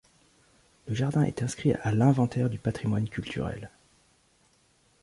Le 0.87 0.95
jardin 0.95 1.21
est 1.21 1.43
inscrit 1.43 1.73
à 1.73 1.91
l'inventaire 1.91 2.49
du 2.49 2.57
patrimoine 2.57 3.07
culturel. 3.07 3.69